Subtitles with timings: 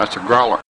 [0.00, 0.62] That's a growler.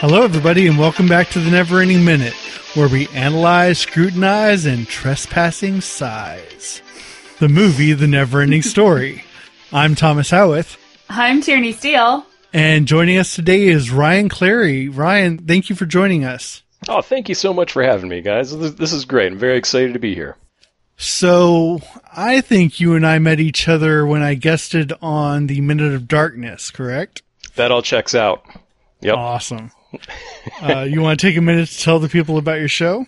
[0.00, 2.32] Hello, everybody, and welcome back to the Never Ending Minute,
[2.74, 6.80] where we analyze, scrutinize, and trespassing size.
[7.40, 9.24] The movie, The Never Ending Story.
[9.72, 10.78] I'm Thomas Howarth,
[11.10, 12.24] I'm Tierney Steele.
[12.52, 14.88] and joining us today is Ryan Clarey.
[14.94, 16.62] Ryan, thank you for joining us.
[16.86, 18.56] Oh, thank you so much for having me, guys.
[18.56, 19.32] This, is great.
[19.32, 20.36] I'm very excited to be here.
[20.96, 21.80] So,
[22.12, 26.08] I think you and I met each other when I guested on the Minute of
[26.08, 27.22] Darkness, correct?
[27.56, 28.44] That all checks out.
[29.00, 29.16] Yep.
[29.16, 29.70] Awesome.
[30.62, 33.06] Uh, you want to take a minute to tell the people about your show?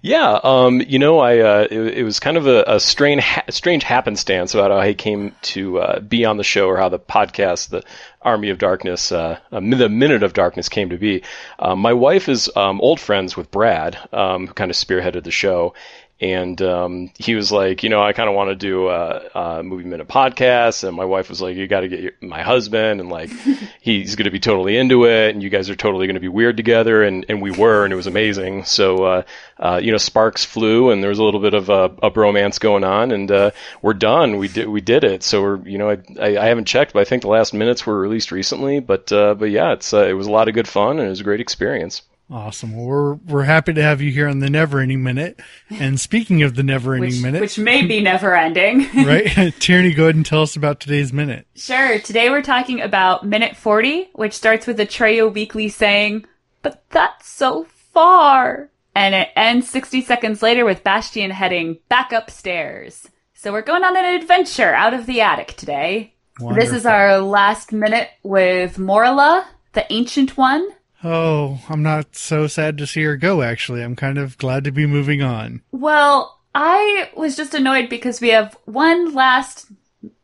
[0.00, 3.44] Yeah, um, you know, I uh, it, it was kind of a, a strange, ha-
[3.50, 6.98] strange happenstance about how I came to uh, be on the show, or how the
[6.98, 7.82] podcast, the
[8.22, 11.22] Army of Darkness, uh, uh, the Minute of Darkness, came to be.
[11.58, 15.30] Um, my wife is um, old friends with Brad, um, who kind of spearheaded the
[15.30, 15.74] show.
[16.20, 19.62] And um, he was like, you know, I kind of want to do a, a
[19.62, 20.82] movie minute podcast.
[20.82, 23.30] And my wife was like, you got to get your, my husband, and like,
[23.80, 26.28] he's going to be totally into it, and you guys are totally going to be
[26.28, 27.04] weird together.
[27.04, 28.64] And, and we were, and it was amazing.
[28.64, 29.22] So, uh,
[29.60, 32.58] uh, you know, sparks flew, and there was a little bit of a, a bromance
[32.58, 34.38] going on, and uh, we're done.
[34.38, 35.22] We did we did it.
[35.22, 37.86] So we're, you know, I, I, I haven't checked, but I think the last minutes
[37.86, 38.80] were released recently.
[38.80, 41.10] But uh, but yeah, it's uh, it was a lot of good fun, and it
[41.10, 42.02] was a great experience.
[42.30, 42.76] Awesome.
[42.76, 45.40] Well, we're we're happy to have you here on the Never Ending Minute.
[45.70, 48.80] And speaking of the Never Ending Which, Minute, which may be never ending.
[48.94, 49.54] right?
[49.58, 51.46] Tierney, go ahead and tell us about today's minute.
[51.54, 51.98] sure.
[52.00, 56.26] Today we're talking about minute 40, which starts with Atreyu weakly saying,
[56.60, 58.68] But that's so far.
[58.94, 63.08] And it ends 60 seconds later with Bastian heading back upstairs.
[63.32, 66.14] So we're going on an adventure out of the attic today.
[66.54, 70.68] This is our last minute with Morla, the Ancient One.
[71.04, 73.42] Oh, I'm not so sad to see her go.
[73.42, 75.62] Actually, I'm kind of glad to be moving on.
[75.70, 79.66] Well, I was just annoyed because we have one last,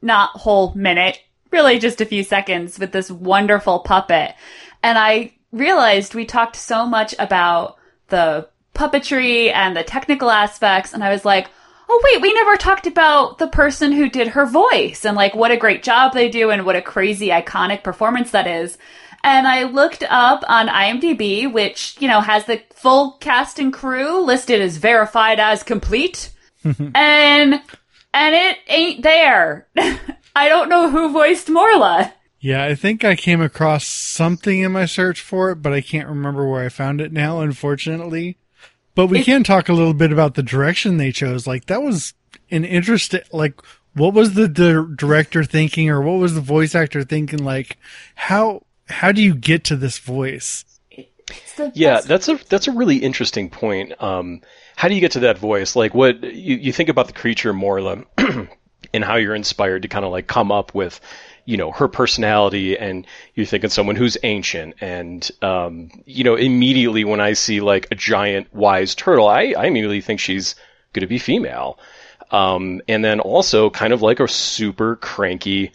[0.02, 1.20] not whole minute,
[1.52, 4.34] really just a few seconds with this wonderful puppet.
[4.82, 7.76] And I realized we talked so much about
[8.08, 11.48] the puppetry and the technical aspects, and I was like,
[11.88, 15.50] oh wait, we never talked about the person who did her voice and like what
[15.50, 18.76] a great job they do and what a crazy iconic performance that is.
[19.24, 24.20] And I looked up on IMDb, which, you know, has the full cast and crew
[24.22, 26.30] listed as verified as complete.
[26.64, 29.66] and and it ain't there.
[30.36, 32.12] I don't know who voiced Morla.
[32.38, 36.08] Yeah, I think I came across something in my search for it, but I can't
[36.08, 38.36] remember where I found it now, unfortunately.
[38.94, 41.46] But we It- can talk a little bit about the direction they chose.
[41.46, 42.12] Like that was
[42.50, 43.22] an interesting.
[43.32, 43.54] Like,
[43.94, 47.42] what was the di- director thinking, or what was the voice actor thinking?
[47.42, 47.78] Like,
[48.16, 50.64] how how do you get to this voice?
[51.74, 53.92] Yeah, that's a that's a really interesting point.
[54.02, 54.42] Um,
[54.76, 55.76] how do you get to that voice?
[55.76, 58.04] Like, what you, you think about the creature Morla,
[58.92, 61.00] and how you're inspired to kind of like come up with,
[61.46, 67.04] you know, her personality, and you're thinking someone who's ancient, and um, you know, immediately
[67.04, 70.54] when I see like a giant wise turtle, I I immediately think she's
[70.92, 71.78] going to be female,
[72.32, 75.72] um, and then also kind of like a super cranky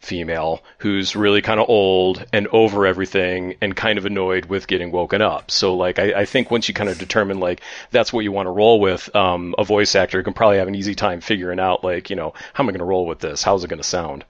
[0.00, 4.90] female who's really kind of old and over everything and kind of annoyed with getting
[4.90, 5.50] woken up.
[5.50, 8.46] So like I, I think once you kind of determine like that's what you want
[8.46, 11.84] to roll with, um, a voice actor can probably have an easy time figuring out
[11.84, 13.42] like, you know, how am I going to roll with this?
[13.42, 14.24] How's it going to sound?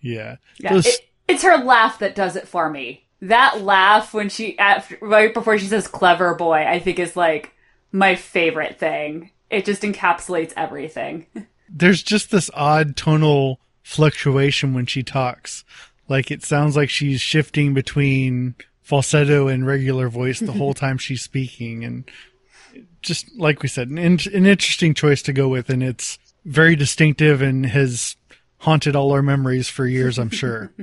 [0.00, 3.06] Yeah, Yeah, Those- it, it's her laugh that does it for me.
[3.20, 7.52] That laugh when she after right before she says "clever boy," I think is like
[7.90, 9.30] my favorite thing.
[9.48, 11.26] It just encapsulates everything.
[11.70, 15.64] there's just this odd tonal fluctuation when she talks.
[16.08, 21.22] Like it sounds like she's shifting between falsetto and regular voice the whole time she's
[21.22, 22.10] speaking, and
[23.00, 27.40] just like we said, an, an interesting choice to go with, and it's very distinctive
[27.40, 28.16] and has
[28.58, 30.72] haunted all our memories for years, I'm sure.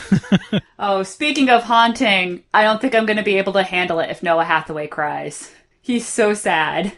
[0.78, 4.10] Oh, speaking of haunting, I don't think I'm going to be able to handle it
[4.10, 5.52] if Noah Hathaway cries.
[5.80, 6.92] He's so sad.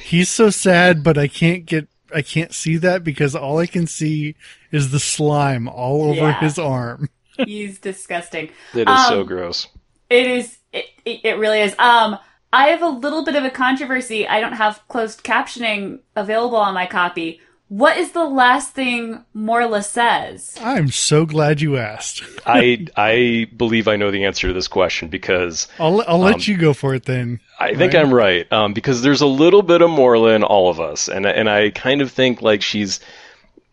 [0.00, 1.88] He's so sad, but I can't get.
[2.14, 4.34] I can't see that because all I can see
[4.70, 6.40] is the slime all over Yeah.
[6.40, 7.08] his arm.
[7.38, 8.50] He's disgusting.
[8.74, 9.68] It is so Um, gross.
[10.08, 10.58] It is.
[10.72, 11.74] It, it, it really is.
[11.78, 12.18] Um,
[12.52, 14.26] I have a little bit of a controversy.
[14.26, 17.40] I don't have closed captioning available on my copy.
[17.68, 20.56] What is the last thing Morla says?
[20.62, 22.22] I'm so glad you asked.
[22.46, 26.40] I I believe I know the answer to this question because I'll I'll let Um,
[26.44, 27.40] you go for it then.
[27.58, 27.96] I think Right.
[28.02, 31.26] I'm right um, because there's a little bit of Morla in all of us, and
[31.26, 33.00] and I kind of think like she's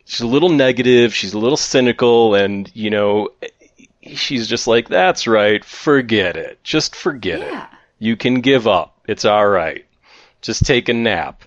[0.06, 3.30] she's a little negative, she's a little cynical, and you know
[4.01, 7.63] she's just like that's right, forget it, just forget Yeah.
[7.66, 7.69] it.
[8.00, 8.98] You can give up.
[9.07, 9.86] It's all right.
[10.42, 11.44] Just take a nap.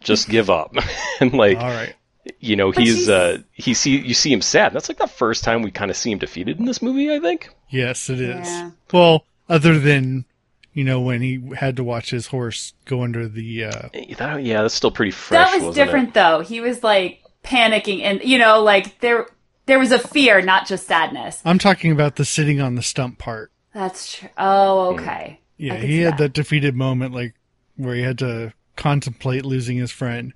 [0.00, 0.74] Just give up."
[1.20, 1.94] and like, All right.
[2.38, 4.72] you know, But he's she's- uh he see you see him sad.
[4.72, 7.18] That's like the first time we kind of see him defeated in this movie, I
[7.20, 7.50] think.
[7.68, 8.46] Yes, it is.
[8.48, 8.70] Yeah.
[8.92, 10.24] Well, other than
[10.72, 13.64] you know when he had to watch his horse go under the.
[13.66, 13.88] Uh,
[14.18, 15.48] That, yeah, that's still pretty fresh.
[15.50, 16.14] that was wasn't different It?
[16.14, 16.40] though.
[16.40, 19.26] He was like panicking and you know, like there
[19.66, 21.40] there was a fear, not just sadness.
[21.44, 23.52] I'm talking about the sitting on the stump part.
[23.74, 24.28] That's true.
[24.36, 25.40] Oh, okay.
[25.56, 26.18] Yeah, he had that.
[26.18, 27.34] that defeated moment, like
[27.76, 30.32] where he had to contemplate losing his friend.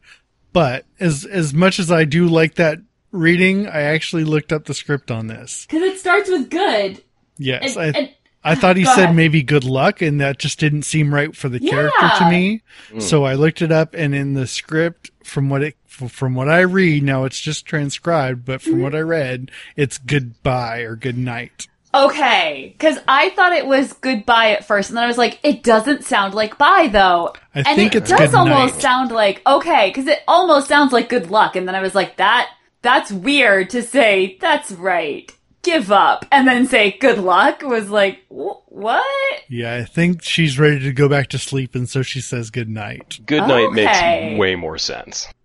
[0.52, 2.78] But as as much as I do like that
[3.10, 5.66] reading, I actually looked up the script on this.
[5.66, 7.02] Because it starts with good.
[7.38, 8.10] Yes, And, I and
[8.44, 9.16] I thought he Go said ahead.
[9.16, 12.30] maybe good luck, and that just didn't seem right for the character to Yeah.
[12.30, 12.62] me.
[13.00, 16.60] So I looked it up, and in the script, from what it from what I
[16.60, 18.70] read, now it's just transcribed, but Mm-hmm.
[18.70, 21.66] from what I read, it's goodbye or good night.
[21.94, 25.62] Okay, because I thought it was goodbye at first, and then I was like, it
[25.62, 27.32] doesn't sound like bye though.
[27.54, 28.82] I and think it it's does almost night.
[28.82, 32.16] sound like okay, because it almost sounds like good luck, and then I was like,
[32.16, 32.48] that
[32.82, 34.36] that's weird to say.
[34.40, 35.32] That's right.
[35.62, 39.42] Give up, and then say good luck was like wh- what?
[39.48, 42.68] Yeah, I think she's ready to go back to sleep, and so she says good
[42.68, 43.20] night.
[43.24, 44.28] Good night Okay.
[44.30, 45.26] makes way more sense.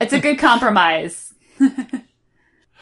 [0.00, 1.32] It's a good compromise.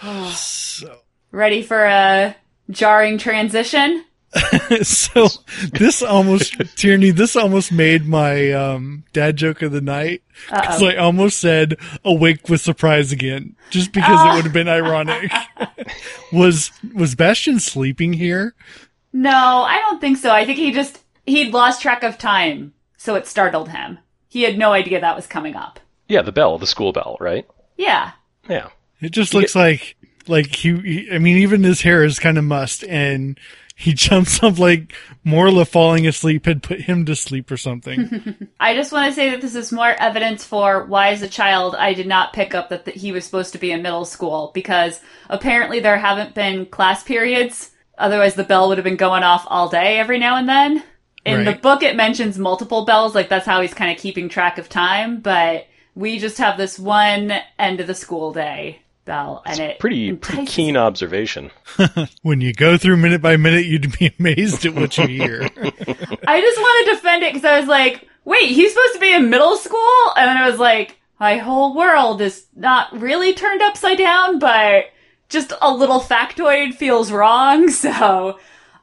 [0.32, 0.98] So.
[1.32, 2.36] Ready for a
[2.70, 4.04] jarring transition?
[4.82, 5.28] so
[5.72, 10.96] this almost Tierney, this almost made my um, dad joke of the night because I
[10.96, 15.30] almost said awake with surprise again, just because it would have been ironic.
[16.32, 18.54] was was Bastian sleeping here?
[19.12, 20.30] No, I don't think so.
[20.30, 23.98] I think he just he'd lost track of time, so it startled him.
[24.28, 25.80] He had no idea that was coming up.
[26.08, 27.46] Yeah, the bell, the school bell, right?
[27.76, 28.12] Yeah.
[28.48, 28.68] Yeah.
[29.00, 29.96] It just looks like
[30.28, 31.10] like he, he.
[31.12, 33.38] I mean, even his hair is kind of mussed, and
[33.74, 34.94] he jumps up like
[35.24, 38.48] Morla falling asleep had put him to sleep or something.
[38.60, 41.74] I just want to say that this is more evidence for why, as a child,
[41.76, 44.50] I did not pick up that th- he was supposed to be in middle school
[44.54, 47.70] because apparently there haven't been class periods.
[47.98, 50.82] Otherwise, the bell would have been going off all day every now and then.
[51.24, 54.58] In the book, it mentions multiple bells, like that's how he's kind of keeping track
[54.58, 59.58] of time, but we just have this one end of the school day bell, and
[59.58, 61.50] it Pretty pretty entices keen observation.
[62.22, 65.42] when you go through minute by minute, you'd be amazed at what you hear.
[66.26, 69.14] I just want to defend it because I was like, wait, he's supposed to be
[69.14, 70.12] in middle school?
[70.16, 74.86] And then I was like, my whole world is not really turned upside down, but
[75.30, 77.70] just a little factoid feels wrong.
[77.70, 78.38] So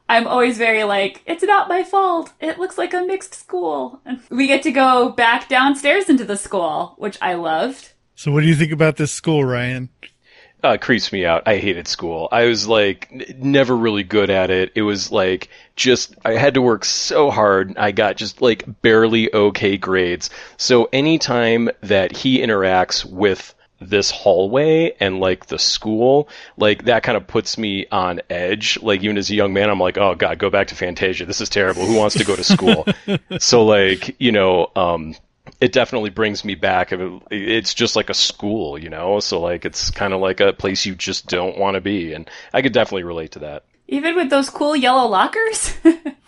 [0.08, 2.32] I'm always very like, it's not my fault.
[2.40, 4.00] It looks like a mixed school.
[4.04, 7.92] And we get to go back downstairs into the school, which I loved.
[8.14, 9.88] so, what do you think about this school, Ryan?
[10.64, 11.46] Uh, creeps me out.
[11.46, 12.28] I hated school.
[12.32, 14.72] I was like n- never really good at it.
[14.74, 17.76] It was like just I had to work so hard.
[17.76, 20.30] I got just like barely okay grades.
[20.56, 27.16] So anytime that he interacts with this hallway and like the school, like that kind
[27.16, 28.78] of puts me on edge.
[28.80, 31.26] Like even as a young man, I'm like, oh god, go back to Fantasia.
[31.26, 31.84] This is terrible.
[31.84, 32.86] Who wants to go to school?
[33.38, 35.14] so like you know, um,
[35.60, 36.92] it definitely brings me back.
[37.30, 39.20] It's just like a school, you know.
[39.20, 42.28] So like it's kind of like a place you just don't want to be, and
[42.52, 43.64] I could definitely relate to that.
[43.88, 45.74] Even with those cool yellow lockers.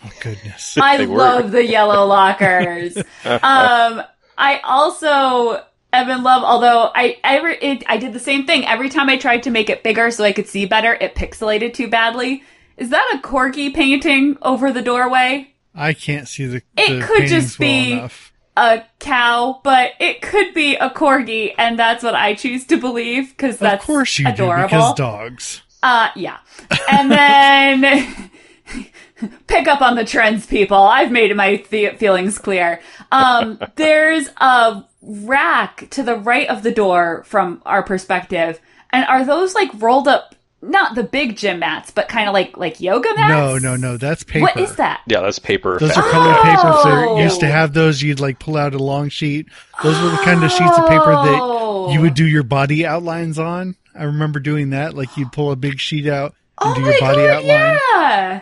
[0.08, 0.78] Oh, goodness.
[0.80, 1.16] I They were.
[1.18, 2.96] love the yellow lockers.
[3.24, 4.02] um,
[4.38, 5.60] I also
[5.92, 8.64] am in love, although I ever it, I did the same thing.
[8.66, 11.74] Every time I tried to make it bigger so I could see better, it pixelated
[11.74, 12.44] too badly.
[12.76, 15.52] Is that a corgi painting over the doorway?
[15.74, 16.62] I can't see the.
[16.76, 18.32] It the could just be- enough.
[18.56, 23.30] A cow, but it could be a corgi, and that's what I choose to believe
[23.30, 24.62] because that's Of course you adorable.
[24.68, 25.62] do, because dogs.
[25.82, 26.38] Uh, yeah.
[26.90, 28.30] And then
[29.46, 30.76] pick up on the trends, people.
[30.78, 32.80] I've made my the- feelings clear.
[33.12, 38.60] Um, there's a rack to the right of the door from our perspective.
[38.90, 42.56] And are those like rolled up, not the big gym mats, but kind of like,
[42.56, 43.30] like yoga mats?
[43.30, 43.96] No, no, no.
[43.96, 44.42] That's paper.
[44.42, 45.02] What is that?
[45.06, 45.78] Yeah, that's paper.
[45.78, 46.12] Those are fabric.
[46.12, 46.62] colored papers.
[46.64, 47.14] Oh.
[47.16, 48.02] They used to have those.
[48.02, 49.48] You'd like pull out a long sheet.
[49.82, 51.86] Those were the kind of sheets of paper Oh.
[51.86, 52.14] that you would oh!
[52.14, 53.76] do your body outlines on.
[53.94, 54.94] I remember doing that.
[54.94, 57.78] Like you'd pull a big sheet out and Oh do your body God, outline.
[57.94, 58.40] yeah.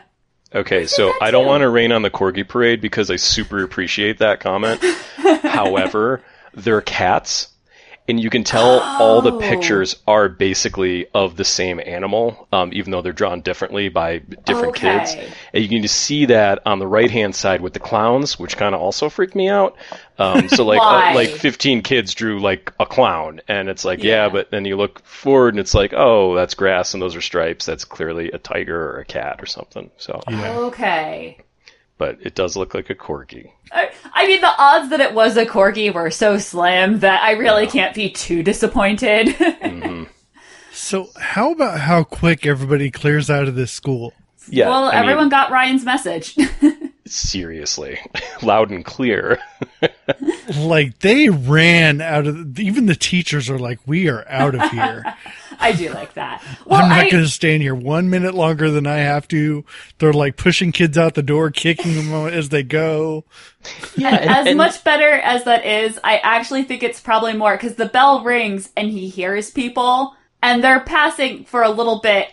[0.54, 1.49] Okay, so I don't too.
[1.49, 4.80] want to rain on the corgi parade because I super appreciate that comment.
[5.42, 6.23] However,
[6.54, 7.49] they're cats,
[8.06, 9.38] and you can tell all the Oh.
[9.38, 14.76] pictures are basically of the same animal, um, even though they're drawn differently by different
[14.76, 14.99] Okay.
[14.99, 15.16] kids.
[15.54, 18.56] And you can just see that on the right hand side with the clowns, which
[18.58, 19.75] kind of also freaked me out.
[20.18, 24.25] Um, so like uh, like 15 kids drew like a clown, and it's like yeah.
[24.25, 24.28] Yeah.
[24.28, 27.64] but then you look forward and it's like oh that's grass and those are stripes.
[27.64, 29.90] That's clearly a tiger or a cat or something.
[29.96, 30.20] So.
[30.28, 30.56] Yeah.
[30.58, 31.38] Okay.
[31.98, 33.50] But it does look like a corgi.
[33.72, 37.32] I, I mean, the odds that it was a corgi were so slim that I
[37.32, 39.28] really can't be too disappointed.
[39.62, 40.04] hmm
[40.72, 44.12] So how about how quick everybody clears out of this school?
[44.48, 46.36] Yeah, well, I mean, everyone got Ryan's message.
[47.06, 48.00] seriously,
[48.42, 49.38] loud and clear.
[50.58, 55.02] Like they ran out of even the teachers are like, We are out of here.
[55.58, 56.42] I do like that.
[56.66, 59.64] Well, I'm not I, gonna stand here one minute longer than I have to.
[59.99, 63.25] They're like pushing kids out the door, kicking them as they go.
[63.96, 67.87] yeah, as much better as that is, I actually think it's probably more because the
[67.87, 72.28] bell rings and he hears people and they're passing for a little bit.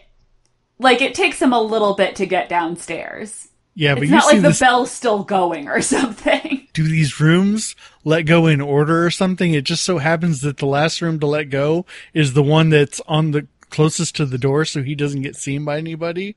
[0.79, 3.47] Like it takes him a little bit to get downstairs.
[3.73, 6.67] Yeah, but It's you not see like the this bell's still going or something.
[6.73, 9.53] do these rooms let go in order or something?
[9.53, 13.01] It just so happens that the last room to let go is the one that's
[13.07, 16.35] on the closest to the door so he doesn't get seen by anybody.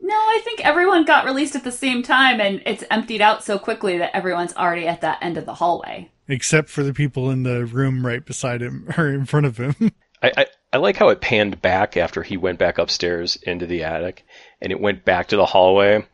[0.00, 3.58] No, I think everyone got released at the same time and it's emptied out so
[3.58, 6.10] quickly that everyone's already at that end of the hallway.
[6.28, 9.74] Except for the people in the room right beside him or in front of him.
[10.22, 13.84] I, I, I like how it panned back after he went back upstairs into the
[13.84, 14.24] attic,
[14.62, 16.06] and it went back to the hallway.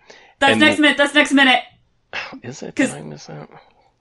[0.43, 0.97] That's And- next minute.
[0.99, 1.61] That's next minute.
[2.43, 2.75] Is it?
[2.77, 3.49] 'Cause- Did I miss that?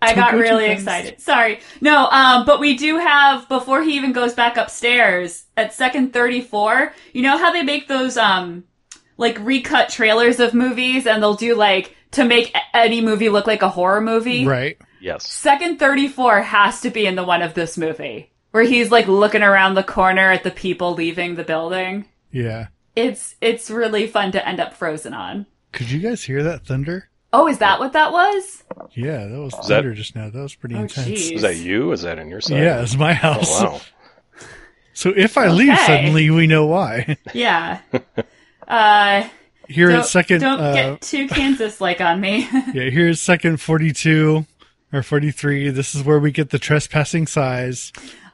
[0.04, 0.80] I got really fast.
[0.82, 1.22] excited.
[1.22, 1.60] Sorry.
[1.80, 6.42] No, um, but we do have before he even goes back upstairs at second thirty
[6.42, 6.92] four.
[7.14, 8.64] You know how they make those um
[9.18, 13.62] like recut trailers of movies, and they'll do like to make any movie look like
[13.62, 14.46] a horror movie.
[14.48, 14.78] right.
[15.00, 15.30] Yes.
[15.32, 19.08] Second thirty four has to be in the one of this movie where he's like
[19.08, 22.06] looking around the corner at the people leaving the building.
[22.32, 22.68] Yeah.
[22.96, 25.46] It's it's really fun to end up frozen on.
[25.72, 27.10] Could you guys hear that thunder?
[27.34, 28.64] Oh, is that what that was?
[28.94, 30.30] Yeah, that was that- thunder just now.
[30.30, 31.08] That was pretty Oh, intense.
[31.08, 31.32] geez.
[31.34, 31.92] Was that you?
[31.94, 32.62] Is that in your side?
[32.62, 33.62] Yeah, it's my house.
[33.62, 33.82] Oh, wow.
[34.94, 37.16] So if I leave suddenly, we know why.
[37.34, 37.80] Yeah.
[38.68, 39.28] Uh
[39.68, 42.48] Here at second, don't uh, get too Kansas like on me.
[42.74, 44.46] yeah, here's second 42
[44.94, 45.70] or 43.
[45.72, 47.92] This is where we get the trespassing size.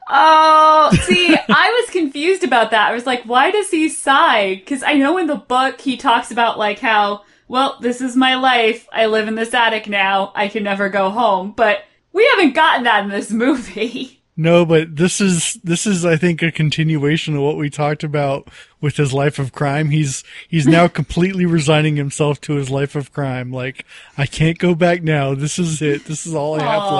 [0.08, 2.90] Oh, see, I was confused about that.
[2.90, 4.56] I was like, why does he sigh?
[4.56, 8.34] Because I know in the book he talks about like how, well, this is my
[8.36, 8.86] life.
[8.92, 10.32] I live in this attic now.
[10.34, 11.52] I can never go home.
[11.52, 14.18] But we haven't gotten that in this movie.
[14.40, 18.48] No, but this is this is I think a continuation of what we talked about
[18.80, 19.90] with his life of crime.
[19.90, 23.50] He's he's now completely resigning himself to his life of crime.
[23.50, 23.84] Like
[24.16, 25.34] I can't go back now.
[25.34, 26.04] This is it.
[26.04, 26.92] This is all I have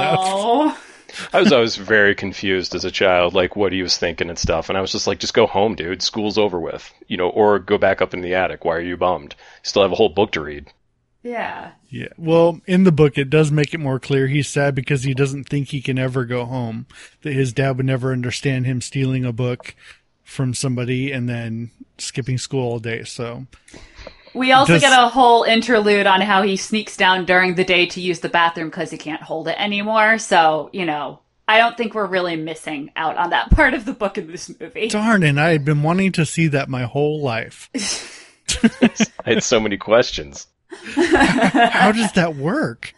[0.66, 0.87] left.
[1.32, 4.38] I was I was very confused as a child, like what he was thinking and
[4.38, 6.02] stuff, and I was just like, just go home, dude.
[6.02, 8.64] School's over with, you know, or go back up in the attic.
[8.64, 9.34] Why are you bummed?
[9.38, 10.72] You Still have a whole book to read.
[11.22, 11.72] yeah.
[11.90, 12.08] Yeah.
[12.18, 14.26] Well, in the book, it does make it more clear.
[14.26, 16.84] He's sad because he doesn't think he can ever go home.
[17.22, 19.74] That his dad would never understand him stealing a book
[20.22, 23.04] from somebody and then skipping school all day.
[23.04, 23.46] So
[24.38, 27.86] We also Does- get a whole interlude on how he sneaks down during the day
[27.86, 30.18] to use the bathroom because he can't hold it anymore.
[30.18, 33.92] So, you know, I don't think we're really missing out on that part of the
[33.92, 34.88] book in this movie.
[34.88, 37.68] darn, and I had been wanting to see that my whole life.
[39.24, 40.46] I had so many questions.
[40.94, 42.94] How does that work?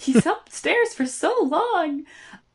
[0.00, 2.04] He's upstairs for so long.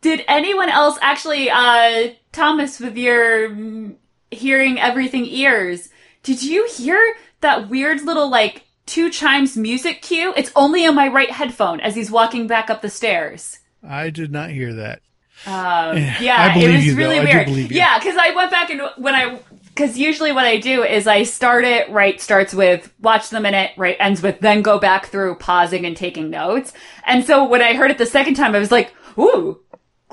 [0.01, 3.95] Did anyone else actually, uh, Thomas, with your mm,
[4.31, 5.89] hearing everything ears,
[6.23, 7.01] did you hear
[7.41, 10.33] that weird little, like, two chimes music cue?
[10.35, 13.59] It's only on my right headphone as he's walking back up the stairs.
[13.87, 15.01] I did not hear that.
[15.45, 17.47] Um, yeah, it was you, really weird.
[17.71, 19.39] Yeah, because I went back and when I,
[19.75, 23.71] because usually what I do is I start it right, starts with watch the minute,
[23.77, 26.73] right, ends with then go back through pausing and taking notes.
[27.05, 29.59] And so when I heard it the second time, I was like, ooh,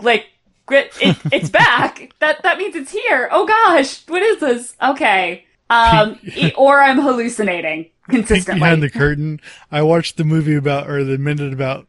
[0.01, 0.27] like
[0.71, 0.93] it,
[1.33, 2.13] it's back.
[2.19, 3.29] That that means it's here.
[3.31, 4.75] Oh gosh, what is this?
[4.83, 5.47] Okay.
[5.73, 6.19] Um,
[6.57, 8.61] or I'm hallucinating consistently.
[8.61, 9.41] behind the curtain.
[9.71, 11.87] I watched the movie about, or the minute about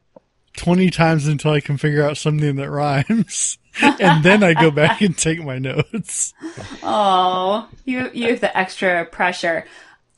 [0.57, 3.57] 20 times until I can figure out something that rhymes.
[3.81, 6.33] and then I go back and take my notes.
[6.83, 9.65] Oh, you you have the extra pressure.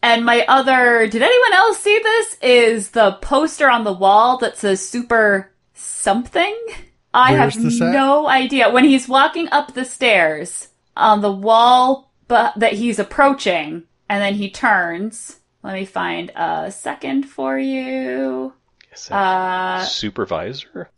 [0.03, 2.37] And my other, did anyone else see this?
[2.41, 6.55] Is the poster on the wall that says super something?
[7.13, 8.69] I Where's have no idea.
[8.69, 10.67] When he's walking up the stairs
[10.97, 15.39] on the wall but that he's approaching, and then he turns.
[15.63, 18.53] Let me find a second for you.
[18.93, 20.89] Is Uh, supervisor?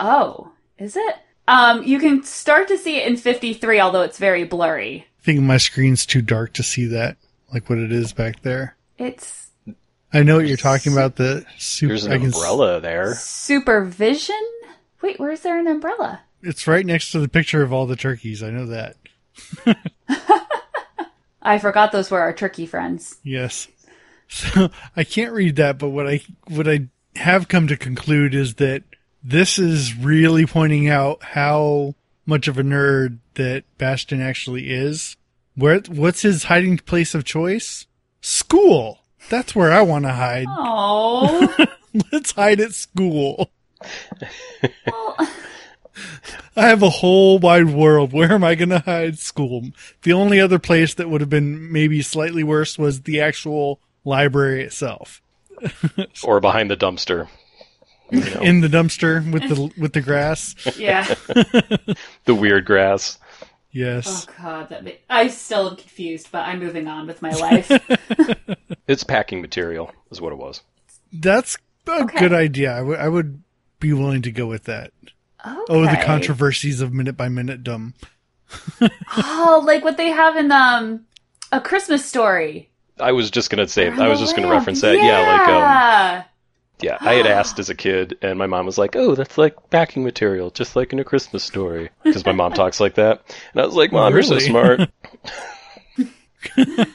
[0.00, 1.16] oh, is it?
[1.48, 5.06] Um, you can start to see it in 53, although it's very blurry.
[5.20, 7.16] I think my screen's too dark to see that,
[7.52, 8.76] like what it is back there.
[8.98, 9.50] It's
[10.12, 11.16] I know what you're talking about.
[11.16, 11.88] The super.
[11.92, 13.14] There's an I s- umbrella there.
[13.14, 14.40] Supervision?
[15.02, 16.20] Wait, where's there an umbrella?
[16.42, 18.42] It's right next to the picture of all the turkeys.
[18.42, 18.96] I know that.
[21.42, 23.16] I forgot those were our turkey friends.
[23.22, 23.68] Yes.
[24.28, 28.54] So I can't read that, but what I what I have come to conclude is
[28.54, 28.82] that
[29.22, 35.18] this is really pointing out how much of a nerd that Bastian actually is.
[35.54, 37.86] Where what's his hiding place of choice?
[38.22, 39.00] School.
[39.28, 40.46] That's where I want to hide.
[40.48, 41.66] Oh.
[42.10, 43.50] Let's hide at school.
[44.86, 45.16] well,
[46.56, 48.12] I have a whole wide world.
[48.12, 49.18] Where am I going to hide?
[49.18, 49.70] School.
[50.02, 54.62] The only other place that would have been maybe slightly worse was the actual library
[54.62, 55.20] itself.
[56.24, 57.28] or behind the dumpster.
[58.10, 60.54] You know, In the dumpster with the with the grass.
[60.78, 61.04] yeah.
[62.24, 63.18] the weird grass.
[63.70, 64.26] Yes.
[64.28, 67.70] Oh god, that ma- I still am confused, but I'm moving on with my life.
[68.86, 70.60] It's packing material, is what it was.
[71.10, 71.56] That's
[71.86, 72.18] a Okay.
[72.18, 72.72] good idea.
[72.72, 73.42] I would I would
[73.80, 74.92] be willing to go with that.
[75.44, 75.60] Okay.
[75.68, 77.94] Oh, the controversies of minute by minute dumb.
[79.16, 81.04] Oh, like what they have in um
[81.50, 82.68] a Christmas story.
[83.00, 84.94] I was just gonna say, I was just gonna reference that.
[84.96, 86.24] Yeah, like um, Yeah.
[86.82, 89.56] yeah, I had asked as a kid, and my mom was like, "Oh, that's like
[89.70, 93.22] backing material, just like in a Christmas story," because my mom talks like that,
[93.52, 94.90] and I was like, "Mom, you're so smart."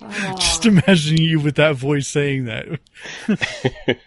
[0.00, 0.34] Oh.
[0.36, 2.66] Just imagining you with that voice saying that.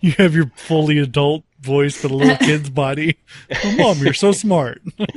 [0.00, 3.16] you have your fully adult voice but a little kid's body.
[3.64, 4.82] Oh, mom, you're so smart.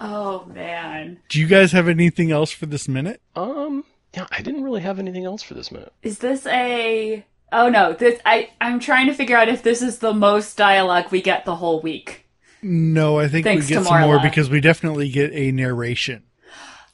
[0.00, 1.20] oh man.
[1.28, 3.20] Do you guys have anything else for this minute?
[3.36, 3.84] Um,
[4.14, 5.92] yeah, I didn't really have anything else for this minute.
[6.02, 9.98] Is this a Oh no, this I I'm trying to figure out if this is
[9.98, 12.26] the most dialogue we get the whole week.
[12.62, 16.24] No, I think Thanks we get to some more because we definitely get a narration.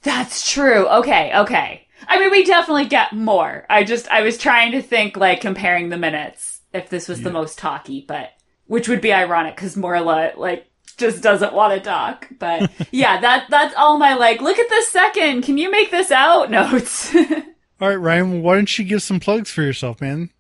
[0.03, 0.87] That's true.
[0.87, 1.86] Okay, okay.
[2.09, 3.67] I mean, we definitely get more.
[3.69, 7.31] I just, I was trying to think, like, comparing the minutes, if this was the
[7.31, 8.33] most talky, but,
[8.67, 12.29] which would be ironic, because Morla, like, just doesn't want to talk.
[12.39, 16.11] But, yeah, that, that's all my, like, look at this second, can you make this
[16.11, 17.15] out notes?
[17.15, 20.31] All right, Ryan, why don't you give some plugs for yourself, man?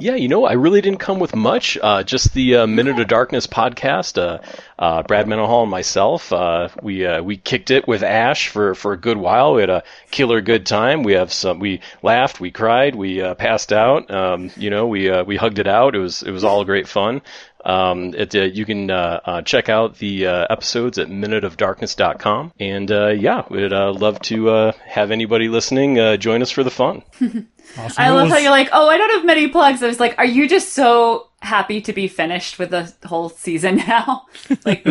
[0.00, 1.78] Yeah, you know, I really didn't come with much.
[1.80, 4.18] Uh, just the uh, Minute of Darkness podcast.
[4.18, 4.38] Uh,
[4.78, 8.92] uh, Brad Mendenhall and myself, uh, we uh, we kicked it with Ash for, for
[8.92, 9.54] a good while.
[9.54, 11.04] We had a killer good time.
[11.04, 11.60] We have some.
[11.60, 14.10] We laughed, we cried, we uh, passed out.
[14.10, 15.94] Um, you know, we uh, we hugged it out.
[15.94, 17.22] It was it was all great fun.
[17.64, 22.52] Um, it, uh, you can uh, uh, check out the uh, episodes at minuteofdarkness.com.
[22.60, 26.62] And uh, yeah, we'd uh, love to uh, have anybody listening uh, join us for
[26.62, 27.02] the fun.
[27.78, 28.04] Awesome.
[28.04, 29.82] I love how you're like, oh, I don't have many plugs.
[29.82, 33.76] I was like, are you just so happy to be finished with the whole season
[33.88, 34.26] now?
[34.64, 34.86] like,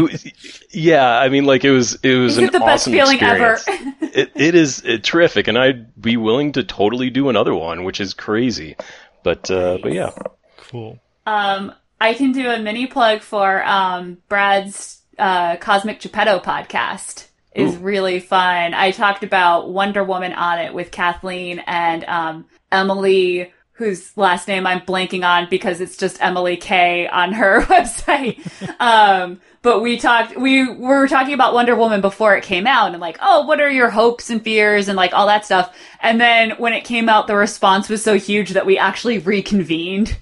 [0.71, 3.19] yeah, I mean, like it was it was is an it the best awesome feeling
[3.19, 3.67] experience.
[3.67, 3.93] ever?
[4.01, 8.01] it, it is uh, terrific, and I'd be willing to totally do another one, which
[8.01, 8.75] is crazy.
[9.23, 10.09] But uh, but yeah,
[10.57, 10.99] cool.
[11.25, 17.27] Um, I can do a mini plug for um, Brad's uh, Cosmic Geppetto podcast.
[17.56, 18.73] is really fun.
[18.73, 24.65] I talked about Wonder Woman on it with Kathleen and um, Emily, whose last name
[24.67, 28.39] I'm blanking on because it's just Emily K on her website.
[28.82, 32.99] um, but we talked, we were talking about Wonder Woman before it came out and
[32.99, 35.73] like, oh, what are your hopes and fears and like all that stuff.
[36.01, 40.17] And then when it came out, the response was so huge that we actually reconvened.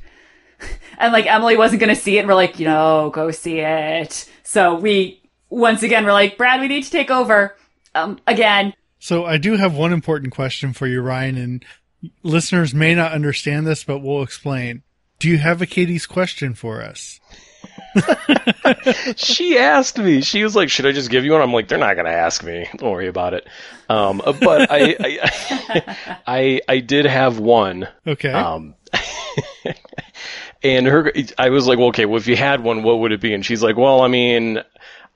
[0.97, 3.59] And like Emily wasn't going to see it, and we're like, you know, go see
[3.59, 4.29] it.
[4.43, 7.55] So we once again we're like, Brad, we need to take over
[7.95, 8.73] um, again.
[8.99, 11.65] So I do have one important question for you, Ryan, and
[12.23, 14.83] listeners may not understand this, but we'll explain.
[15.19, 17.19] Do you have a Katie's question for us?
[19.15, 20.21] she asked me.
[20.21, 22.43] She was like, "Should I just give you one?" I'm like, "They're not gonna ask
[22.43, 22.67] me.
[22.77, 23.47] Don't worry about it."
[23.89, 27.87] Um, but I, I, I, I did have one.
[28.07, 28.31] Okay.
[28.31, 28.75] Um,
[30.63, 33.21] and her, I was like, well, okay, well, if you had one, what would it
[33.21, 33.33] be?
[33.33, 34.59] And she's like, well, I mean,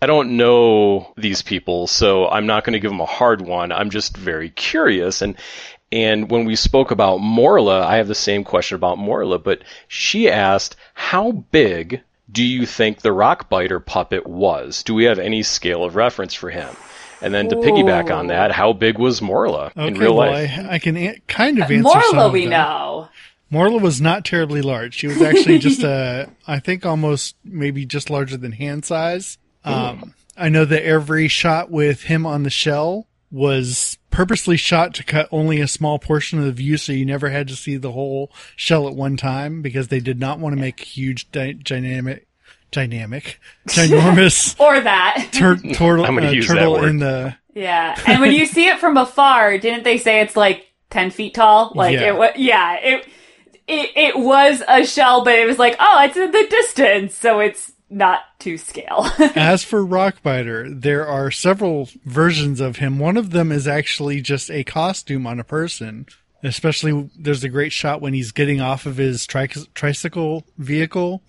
[0.02, 3.72] I don't know these people, so I'm not going to give them a hard one.
[3.72, 5.22] I'm just very curious.
[5.22, 5.36] And,
[5.92, 10.30] and when we spoke about Morla, I have the same question about Morla, but she
[10.30, 14.84] asked, how big do you think the rock biter puppet was?
[14.84, 16.76] Do we have any scale of reference for him?
[17.22, 19.88] And then to piggyback on that, how big was Morla okay.
[19.88, 20.52] in real well, life?
[20.58, 22.50] I, I can a- kind of answer some Morla, of we them.
[22.52, 23.08] know.
[23.56, 24.94] Morla was not terribly large.
[24.96, 29.38] She was actually just a, I think almost maybe just larger than hand size.
[29.64, 35.04] Um, I know that every shot with him on the shell was purposely shot to
[35.04, 37.92] cut only a small portion of the view so you never had to see the
[37.92, 41.54] whole shell at one time because they did not want to make a huge dy-
[41.54, 42.28] dynamic,
[42.72, 45.30] dynamic, ginormous Or that.
[45.32, 46.90] tur- turtle, I'm gonna uh, use that turtle word.
[46.90, 48.00] in the, yeah.
[48.08, 51.72] And when you see it from afar, didn't they say it's like 10 feet tall?
[51.76, 52.10] Like Yeah.
[52.10, 53.08] it was, yeah, it,
[53.68, 57.16] it, it was a shell, but it was like, oh, it's in the distance.
[57.16, 59.08] So it's not to scale.
[59.36, 63.00] As for Rockbiter, there are several versions of him.
[63.00, 66.06] One of them is actually just a costume on a person.
[66.44, 71.24] Especially, there's a great shot when he's getting off of his tri- tricycle vehicle.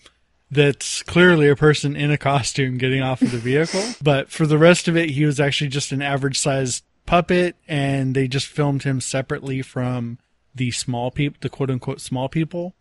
[0.51, 3.83] That's clearly a person in a costume getting off of the vehicle.
[4.03, 8.15] But for the rest of it, he was actually just an average sized puppet, and
[8.15, 10.19] they just filmed him separately from
[10.57, 12.75] the small people, the quote unquote small people,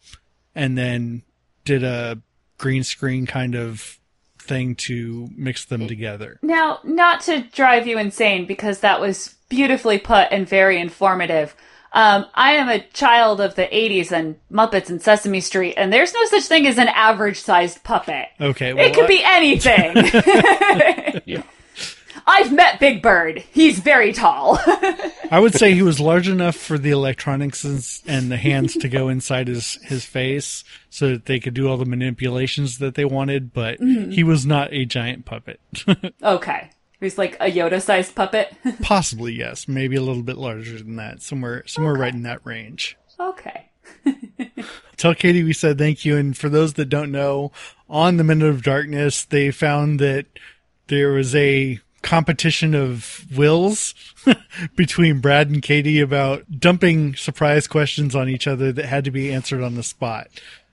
[0.55, 1.23] and then
[1.63, 2.21] did a
[2.57, 3.99] green screen kind of
[4.39, 6.39] thing to mix them together.
[6.41, 11.55] Now, not to drive you insane because that was beautifully put and very informative.
[11.93, 16.13] Um, I am a child of the 80s and Muppets and Sesame Street, and there's
[16.13, 18.27] no such thing as an average sized puppet.
[18.39, 18.73] Okay.
[18.73, 19.95] Well, it could be anything.
[21.25, 21.43] Yeah.
[22.27, 23.43] I've met Big Bird.
[23.51, 24.59] He's very tall.
[25.31, 29.09] I would say he was large enough for the electronics and- the hands to go
[29.09, 33.53] inside his, his face so that they could do all the manipulations that they wanted,
[33.53, 34.11] but mm-hmm.
[34.11, 35.59] he was not a giant puppet.
[36.23, 36.69] okay.
[36.99, 38.55] He's like a Yoda sized puppet.
[38.81, 39.67] Possibly, yes.
[39.67, 41.21] Maybe a little bit larger than that.
[41.21, 42.97] Somewhere, somewhere right in that range.
[43.19, 43.69] okay.
[44.97, 46.17] Tell Katie we said thank you.
[46.17, 47.51] And for those that don't know,
[47.89, 50.25] on the Minute of Darkness, they found that
[50.88, 53.96] there was a competition of wills
[54.76, 59.34] between Brad and Katie about dumping surprise questions on each other that had to be
[59.34, 60.28] answered on the spot.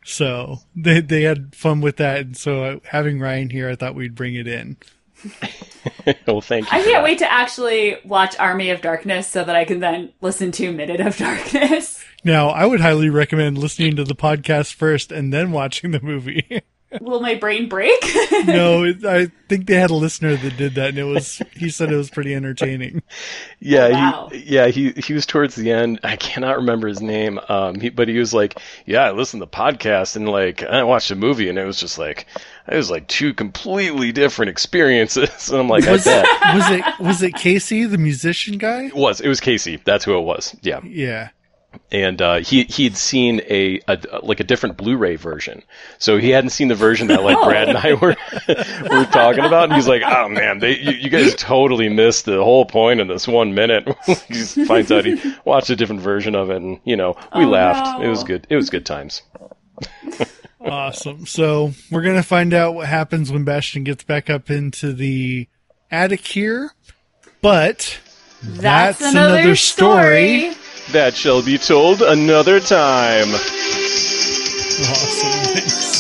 [0.05, 2.21] So they they had fun with that.
[2.21, 4.77] And so uh, having Ryan here, I thought we'd bring it in.
[6.27, 6.79] well, thank you.
[6.79, 7.05] I can't that.
[7.05, 11.01] wait to actually watch Army of Darkness so that I can then listen to Minute
[11.01, 12.05] of Darkness.
[12.25, 16.63] Now, I would highly recommend listening to the podcast first and then watching the movie.
[17.01, 17.99] Will my brain break?
[18.47, 21.71] no, it, I think they had a listener that did that, and it was he
[21.71, 23.03] said it was pretty entertaining.
[23.61, 24.29] Yeah, Oh, wow.
[24.33, 26.01] he, yeah, he he was towards the end.
[26.03, 27.39] I cannot remember his name.
[27.49, 30.83] Um, he, but he was like, "Yeah, I listened to the podcast and like I
[30.83, 32.27] watched the movie, and it was just like
[32.69, 36.85] it was like two completely different experiences." And I'm like, "I Was bet." was it
[37.01, 38.85] was it Casey, the musician guy?
[38.87, 39.77] It was it was Casey?
[39.85, 40.55] That's who it was.
[40.63, 41.31] Yeah, Yeah.
[41.91, 45.63] And uh, he he'd seen a, a like a different Blu-ray version,
[45.99, 47.45] so he hadn't seen the version that like Oh.
[47.47, 48.17] Brad and I were
[48.49, 49.65] were talking about.
[49.65, 53.09] And he's like, "Oh man, they you, you guys totally missed the whole point in
[53.09, 56.79] this one minute." he just finds out he watched a different version of it, and
[56.85, 57.99] you know we Oh, laughed.
[58.01, 58.07] no.
[58.07, 58.47] It was good.
[58.51, 59.23] It was good times.
[60.61, 61.27] Awesome.
[61.27, 65.49] So we're gonna find out what happens when Bastian gets back up into the
[65.91, 66.73] attic here.
[67.41, 67.99] But
[68.43, 70.53] That's, That's another, another story.
[70.53, 70.62] story.
[70.93, 73.29] That shall be told another time.
[73.33, 75.31] awesome.
[75.55, 75.93] Thanks.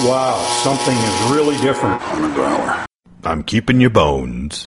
[0.00, 2.02] Wow, something is really different.
[2.12, 2.84] On a growler.
[3.24, 4.66] I'm keeping your bones.